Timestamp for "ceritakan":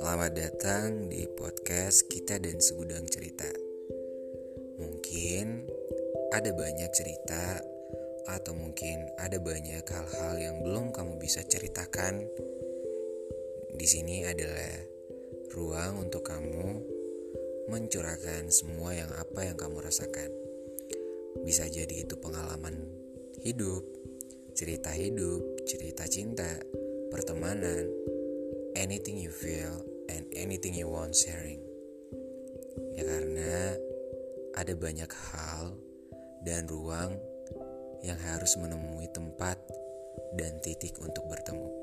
11.44-12.24